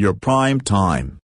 Your 0.00 0.14
prime 0.14 0.60
time. 0.60 1.18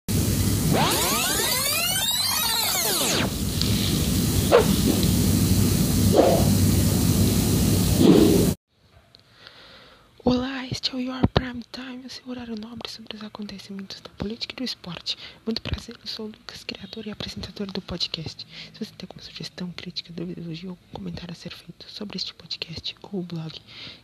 Olá, 10.25 10.67
este 10.67 10.91
é 10.91 10.95
o 10.97 10.99
Your 10.99 11.25
Prime 11.29 11.63
Time, 11.71 12.05
o 12.05 12.11
seu 12.11 12.29
horário 12.29 12.57
nobre 12.61 12.91
sobre 12.91 13.17
os 13.17 13.23
acontecimentos 13.23 14.01
da 14.01 14.11
política 14.11 14.55
e 14.55 14.57
do 14.57 14.65
esporte. 14.65 15.17
Muito 15.47 15.63
prazer, 15.63 15.97
eu 16.01 16.07
sou 16.09 16.27
o 16.27 16.31
Lucas, 16.31 16.65
criador 16.65 17.07
e 17.07 17.13
apresentador 17.13 17.71
do 17.71 17.81
podcast. 17.81 18.45
Se 18.73 18.85
você 18.85 18.93
tem 18.97 19.07
alguma 19.09 19.23
sugestão, 19.23 19.71
crítica, 19.71 20.13
dúvida, 20.13 20.41
elogio 20.41 20.71
ou 20.71 20.79
comentário 20.93 21.31
a 21.31 21.37
ser 21.37 21.53
feito 21.53 21.89
sobre 21.89 22.17
este 22.17 22.35
podcast 22.35 22.97
ou 23.03 23.21
o 23.21 23.23
blog, 23.23 23.53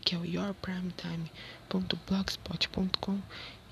que 0.02 0.14
é 0.14 0.18
o 0.18 0.24
yourprimetime.blogspot.com, 0.24 3.18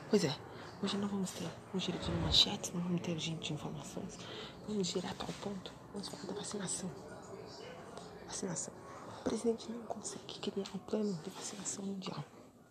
Pois 0.10 0.24
é, 0.24 0.36
hoje 0.82 0.98
não 0.98 1.08
vamos 1.08 1.32
ter 1.32 1.48
um 1.74 1.80
giro 1.80 2.00
de 2.00 2.12
manchetes, 2.12 2.72
não 2.74 2.82
vamos 2.82 3.02
ter 3.02 3.20
giro 3.20 3.40
de 3.40 3.54
informações. 3.54 4.18
Vamos 4.68 4.88
direto 4.88 5.22
ao 5.22 5.34
ponto. 5.34 5.72
Vamos 5.94 6.08
falar 6.08 6.26
da 6.26 6.34
vacinação. 6.34 6.92
Vacinação. 8.26 8.74
Presidente 9.26 9.72
não 9.72 9.82
consegue 9.88 10.38
criar 10.40 10.68
um 10.76 10.78
plano 10.78 11.12
de 11.24 11.32
vacinação 11.32 11.84
mundial. 11.84 12.24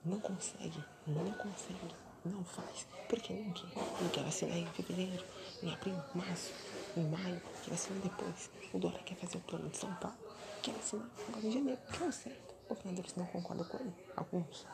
Não 0.04 0.20
consegue, 0.20 0.84
não 1.04 1.32
consegue, 1.32 1.96
não 2.24 2.44
faz. 2.44 2.86
Porque 3.08 3.32
não 3.32 3.52
quer. 3.52 3.66
Não 4.00 4.08
quer 4.10 4.22
vacinar 4.22 4.56
em 4.56 4.66
fevereiro, 4.68 5.24
em 5.64 5.72
abril, 5.72 6.00
março, 6.14 6.52
em 6.96 7.08
maio, 7.08 7.42
quer 7.64 7.70
vacinar 7.70 8.00
depois. 8.00 8.50
O 8.72 8.78
Dória 8.78 9.00
quer 9.00 9.16
fazer 9.16 9.38
o 9.38 9.40
plano 9.40 9.68
de 9.68 9.76
São 9.76 9.92
Paulo, 9.96 10.16
quer 10.62 10.72
vacinar 10.74 11.08
agora 11.26 11.44
em 11.44 11.50
janeiro, 11.50 11.80
que 11.92 12.04
é 12.04 12.06
o 12.06 12.12
certo. 12.12 12.54
Governadores 12.68 13.16
não 13.16 13.26
concordam 13.26 13.66
com 13.66 13.78
ele, 13.78 13.94
alguns. 14.16 14.64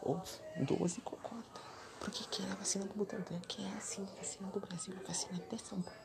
Outros, 0.00 0.40
12 0.56 1.02
concordam. 1.02 1.44
Porque 2.00 2.24
quer 2.30 2.50
a 2.50 2.54
vacina 2.54 2.86
do 2.86 2.94
Butantan, 2.94 3.38
que 3.40 3.62
é 3.62 3.68
assim, 3.76 4.02
a 4.02 4.16
vacina 4.16 4.48
do 4.48 4.60
Brasil, 4.60 4.94
a 4.98 5.06
vacina 5.06 5.38
de 5.38 5.58
São 5.58 5.82
Paulo. 5.82 6.00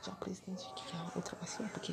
Já 0.00 0.12
o 0.12 0.16
presidente 0.16 0.64
quer 0.74 1.16
outra 1.16 1.36
vacina, 1.40 1.68
porque 1.70 1.92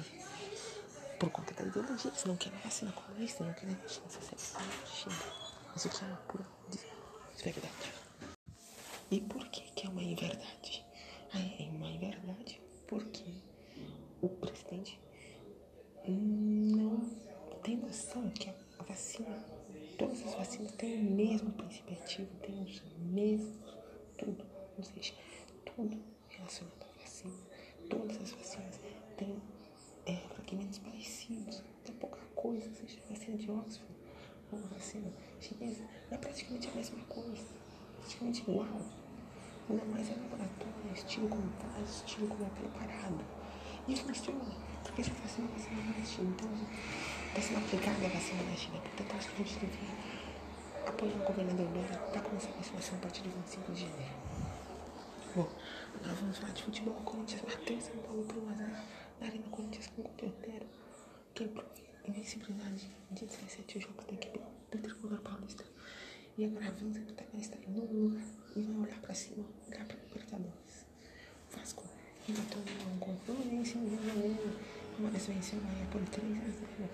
por 1.21 1.29
conta 1.29 1.53
da 1.53 1.69
ideologia, 1.69 2.09
eles 2.09 2.25
não 2.25 2.35
querem 2.35 2.57
vacina 2.61 2.91
comunista, 2.93 3.43
não 3.43 3.53
querem 3.53 3.75
vacina 3.75 4.09
socialista 4.09 4.59
de 4.59 4.89
China. 4.89 5.15
Mas 5.71 5.85
o 5.85 5.89
que 5.89 6.03
é 6.03 6.07
uma 6.07 6.17
pura 6.17 6.45
verdade. 7.43 7.93
E 9.11 9.21
por 9.21 9.47
que 9.49 9.61
que 9.73 9.85
é 9.85 9.89
uma 9.91 10.01
inverdade? 10.01 10.83
É 11.31 11.69
uma 11.69 11.89
inverdade 11.91 12.59
porque 12.87 13.35
o 14.19 14.29
presidente 14.29 14.99
não 16.07 17.07
tem 17.61 17.77
noção 17.77 18.27
que 18.31 18.49
a 18.49 18.83
vacina, 18.83 19.45
todas 19.99 20.25
as 20.25 20.33
vacinas 20.33 20.71
têm 20.71 21.01
o 21.01 21.11
mesmo 21.11 21.51
princípio 21.51 21.93
ativo, 22.01 22.35
têm 22.37 22.63
os 22.63 22.81
mesmos, 22.97 23.77
tudo, 24.17 24.43
ou 24.75 24.83
seja, 24.83 25.13
tudo 25.65 26.03
relacionado 26.29 26.81
à 26.81 26.99
vacina, 26.99 27.37
todas 27.87 28.17
as 28.19 28.31
vacinas 28.31 28.79
têm 29.17 29.39
é, 30.05 30.15
fragmentos 30.17 30.79
parecidos, 30.79 31.63
tem 31.83 31.95
pouca 31.95 32.19
coisa, 32.35 32.69
seja 32.73 32.99
vacina 33.09 33.37
de 33.37 33.49
Oxford 33.49 33.91
ou 34.51 34.59
vacina 34.69 35.11
chinesa, 35.39 35.83
é 36.09 36.17
praticamente 36.17 36.67
a 36.69 36.71
mesma 36.73 37.03
coisa, 37.05 37.45
praticamente 37.99 38.41
igual. 38.41 38.81
Ainda 39.69 39.85
mais 39.85 40.09
é 40.09 40.13
laboratório, 40.15 40.93
estilo 40.93 41.29
como 41.29 41.49
faz, 41.59 41.89
estilo 41.89 42.27
como 42.27 42.45
é 42.45 42.49
preparado. 42.49 43.23
E 43.87 43.95
funciona, 43.95 44.55
porque 44.83 45.01
essa 45.01 45.11
vacina 45.13 45.47
é 45.47 45.57
vacina 45.57 45.93
da 45.93 46.05
China, 46.05 46.35
então 46.35 46.49
está 47.29 47.41
sendo 47.41 47.65
aplicada 47.65 48.05
a 48.05 48.09
vacina 48.09 48.43
da 48.43 48.55
China. 48.55 48.79
Portanto, 48.81 49.15
acho 49.17 49.29
que 49.29 49.41
a 49.41 49.45
gente 49.45 49.59
devia 49.59 50.21
apoiar 50.87 51.15
o 51.15 51.25
governador 51.25 51.67
Dória 51.67 51.97
para 52.11 52.21
começar 52.21 52.49
a 52.49 52.57
vacinação 52.57 52.97
a 52.97 53.01
partir 53.01 53.21
de 53.23 53.29
25 53.29 53.71
de 53.71 53.81
janeiro. 53.81 54.13
Bom, 55.35 55.47
agora 55.95 56.13
vamos 56.15 56.37
falar 56.37 56.53
de 56.53 56.63
futebol. 56.63 56.93
Corinthians 57.05 57.41
bateu 57.41 57.79
São 57.79 57.97
Paulo 57.97 58.23
por 58.25 58.37
1 58.37 58.45
na 58.47 59.27
Arena 59.27 59.47
Corinthians 59.49 59.87
com 59.95 60.01
o 60.01 60.09
Teotero, 60.09 60.65
que 61.33 61.47
prove 61.47 61.81
invencibilidade 62.05 62.89
de 63.11 63.25
17 63.25 63.79
jogos 63.79 64.05
da 64.05 64.13
equipe 64.13 64.39
do 64.71 64.77
Tricolor 64.77 65.21
Paulista. 65.21 65.63
E 66.41 66.45
agora 66.45 66.69
avança 66.69 66.99
que 67.01 67.13
tá 67.13 67.23
está 67.37 67.55
em 67.67 67.71
novo 67.71 67.93
lugar 67.93 68.23
e 68.55 68.61
vai 68.63 68.75
olhar 68.77 68.99
pra 68.99 69.13
cima, 69.13 69.45
olhar 69.67 69.85
pra 69.85 69.95
Libertadores. 69.95 70.87
O 71.45 71.55
Vasco 71.55 71.83
empatou 72.27 72.63
um 72.91 72.97
gol 72.97 73.15
Fluminense 73.27 73.77
no 73.77 73.87
Rio 73.87 73.99
de 73.99 74.07
Janeiro, 74.07 74.59
venceu 74.97 75.59
o 75.59 75.61
Bahia 75.61 75.85
por 75.91 76.01
3 76.01 76.37
a 76.37 76.49
0. 76.49 76.89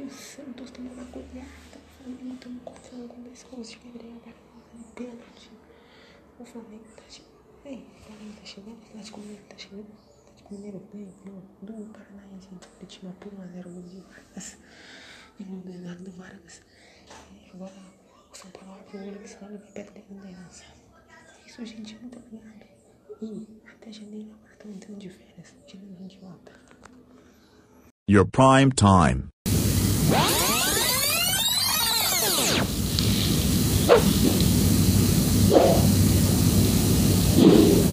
E 0.00 0.02
o 0.02 0.10
Santos 0.10 0.70
tomou 0.70 0.92
uma 0.92 1.04
goleada. 1.04 1.78
O 1.78 2.04
Flamengo 2.04 2.36
tomou 2.36 2.60
4 2.60 2.94
a 2.94 2.98
1 2.98 3.08
com 3.08 3.22
2 3.22 3.42
gols 3.44 3.70
de 3.70 3.78
Gabriel 3.78 4.16
Barbosa 4.16 4.74
em 4.74 4.82
pênalti. 4.92 5.50
O 6.38 6.44
Flamengo 6.44 6.84
tá 6.94 7.02
chegando. 7.08 7.40
Ei, 7.64 7.86
o 7.96 8.04
Flamengo 8.04 8.36
tá 8.36 8.44
chegando, 8.44 8.76
o 8.76 8.84
Atlético 8.84 9.20
Mineiro 9.20 9.44
tá 9.48 9.56
chegando. 9.56 9.88
O 9.88 10.28
Atlético 10.28 10.54
Mineiro 10.54 10.88
ganhou 10.92 11.42
do 11.62 11.92
Paranaense 11.94 12.48
de 12.48 12.66
Curitiba 12.66 13.16
por 13.18 13.32
1 13.32 13.40
a 13.40 13.46
0 13.46 13.70
gol 13.70 13.82
de 13.82 14.00
Vargas. 14.00 14.58
E 15.38 15.44
gol 15.44 15.60
do 15.60 15.70
Eduardo 15.70 16.10
Vargas. 16.10 16.60
E 17.32 17.50
agora 17.50 17.72
o 17.72 17.99
São 18.40 18.50
Paulo 18.52 18.80
abre 18.80 18.96
o 18.96 19.00
olho, 19.02 19.28
senão 19.28 19.50
ele 19.50 19.58
vai 19.58 19.72
perder 19.72 20.02
a 20.08 20.14
liderança. 20.14 20.64
É 20.64 21.46
isso, 21.46 21.66
gente. 21.66 21.94
Muito 22.00 22.18
obrigado. 22.18 22.64
E 23.20 23.46
até 23.70 23.92
janeiro, 23.92 24.30
agora 24.32 24.52
estamos 24.54 24.76
entrando 24.76 24.98
de 24.98 25.10
férias. 25.10 25.54
Janeiro 25.66 25.96
a 25.98 26.02
gente 26.02 26.18
volta. 26.20 26.52
Your 28.08 28.26
prime 28.26 28.70
time. 28.72 29.28